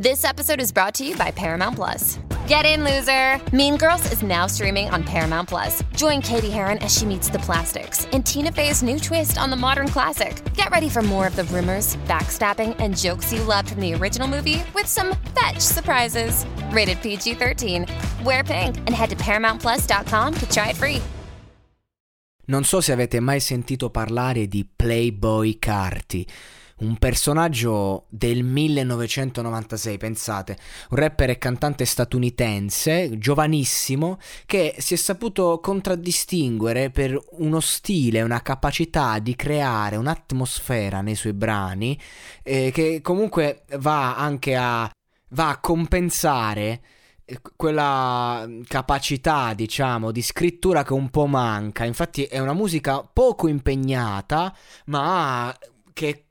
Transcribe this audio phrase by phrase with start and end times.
[0.00, 2.18] This episode is brought to you by Paramount Plus.
[2.46, 3.38] Get in, loser!
[3.54, 5.82] Mean Girls is now streaming on Paramount Plus.
[5.94, 9.56] Join Katie Heron as she meets the plastics in Tina Fey's new twist on the
[9.56, 10.42] modern classic.
[10.54, 14.26] Get ready for more of the rumors, backstabbing, and jokes you loved from the original
[14.26, 16.46] movie with some fetch surprises.
[16.70, 17.84] Rated PG 13.
[18.24, 21.02] Wear pink and head to ParamountPlus.com to try it free.
[22.46, 26.26] Non so se avete mai sentito parlare di Playboy Carti.
[26.80, 30.56] Un personaggio del 1996, pensate,
[30.90, 38.42] un rapper e cantante statunitense, giovanissimo, che si è saputo contraddistinguere per uno stile, una
[38.42, 41.98] capacità di creare un'atmosfera nei suoi brani,
[42.42, 44.90] eh, che comunque va anche a,
[45.30, 46.80] va a compensare
[47.26, 51.84] eh, quella capacità, diciamo, di scrittura che un po' manca.
[51.84, 54.54] Infatti è una musica poco impegnata,
[54.86, 55.54] ma
[55.92, 56.24] che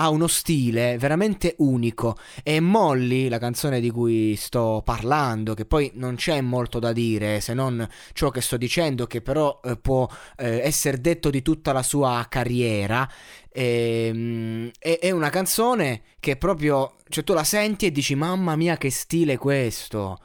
[0.00, 2.16] ha uno stile veramente unico.
[2.42, 7.40] E Molly, la canzone di cui sto parlando, che poi non c'è molto da dire
[7.40, 11.72] se non ciò che sto dicendo, che però eh, può eh, essere detto di tutta
[11.72, 13.08] la sua carriera,
[13.50, 18.76] ehm, è, è una canzone che proprio, cioè tu la senti e dici mamma mia
[18.76, 20.18] che stile questo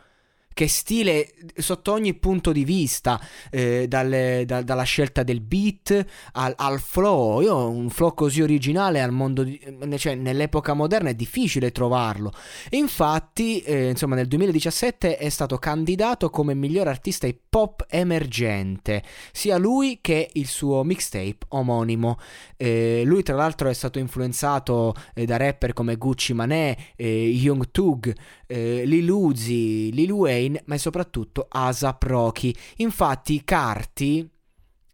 [0.54, 6.54] che stile sotto ogni punto di vista, eh, dalle, da, dalla scelta del beat al,
[6.56, 7.42] al, flow.
[7.42, 9.60] Io un flow così originale al mondo di,
[9.98, 12.32] cioè, nell'epoca moderna è difficile trovarlo.
[12.70, 19.04] E infatti, eh, insomma, nel 2017 è stato candidato come miglior artista hip hop emergente,
[19.32, 22.18] sia lui che il suo mixtape omonimo.
[22.58, 27.72] Eh, lui, tra l'altro, è stato influenzato eh, da rapper come Gucci Mané, eh, Young
[27.72, 28.14] Tug,
[28.48, 32.54] eh, Lil Uzi, Lil Wayne, ma soprattutto Asap Rocky.
[32.78, 34.30] Infatti Carti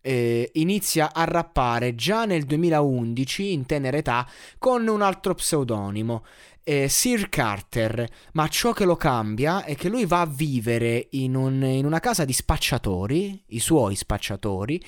[0.01, 4.27] eh, inizia a rappare già nel 2011 in tenera età
[4.57, 6.23] con un altro pseudonimo
[6.69, 11.35] eh, Sir Carter, ma ciò che lo cambia è che lui va a vivere in,
[11.35, 14.79] un, in una casa di spacciatori, i suoi spacciatori,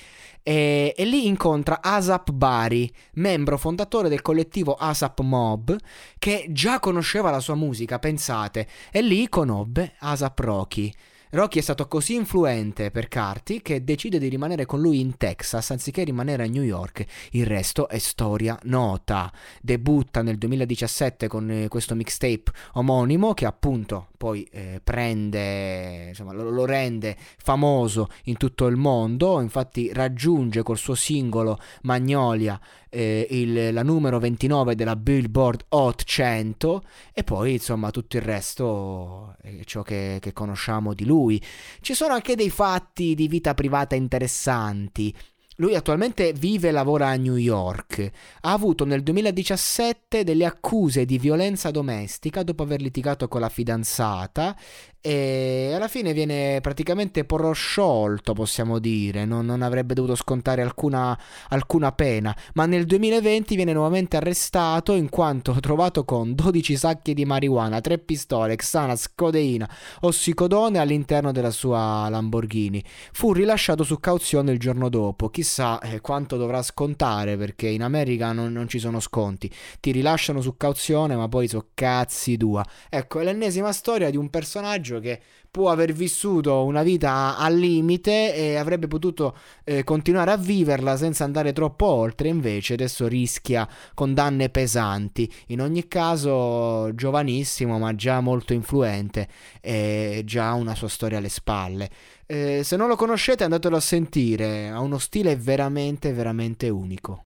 [0.44, 5.76] e, e, lì incontra Asap Bari, membro fondatore del collettivo Asap Mob,
[6.20, 10.94] che già conosceva la sua musica, pensate, e lì conobbe Asap Rocky.
[11.34, 15.70] Rocky è stato così influente per Carty che decide di rimanere con lui in Texas
[15.70, 17.06] anziché rimanere a New York.
[17.30, 19.32] Il resto è storia nota.
[19.62, 26.50] Debutta nel 2017 con eh, questo mixtape omonimo che appunto poi eh, prende, insomma, lo,
[26.50, 29.40] lo, rende famoso in tutto il mondo.
[29.40, 32.60] Infatti raggiunge col suo singolo Magnolia
[32.94, 36.82] eh, il, la numero 29 della Billboard Hot 100
[37.14, 41.21] e poi insomma tutto il resto è ciò che, che conosciamo di lui.
[41.30, 45.14] Ci sono anche dei fatti di vita privata interessanti.
[45.62, 48.10] Lui attualmente vive e lavora a New York.
[48.40, 54.56] Ha avuto nel 2017 delle accuse di violenza domestica dopo aver litigato con la fidanzata
[55.04, 61.18] e alla fine viene praticamente prosciolto, possiamo dire, non, non avrebbe dovuto scontare alcuna,
[61.48, 67.24] alcuna, pena, ma nel 2020 viene nuovamente arrestato in quanto trovato con 12 sacchi di
[67.24, 69.68] marijuana, 3 pistole, Xanax, codeina,
[70.02, 72.82] ossicodone all'interno della sua Lamborghini.
[73.10, 78.32] Fu rilasciato su cauzione il giorno dopo, chissà eh, quanto dovrà scontare perché in America
[78.32, 82.64] non, non, ci sono sconti, ti rilasciano su cauzione ma poi so cazzi tua.
[82.88, 85.20] Ecco, è l'ennesima storia di un personaggio che
[85.52, 91.24] può aver vissuto una vita al limite e avrebbe potuto eh, continuare a viverla senza
[91.24, 95.30] andare troppo oltre, invece adesso rischia condanne pesanti.
[95.48, 99.28] In ogni caso, giovanissimo, ma già molto influente
[99.60, 101.90] e già una sua storia alle spalle.
[102.34, 107.20] Eh, se non lo conoscete, andatelo a sentire, ha uno stile veramente, veramente unico.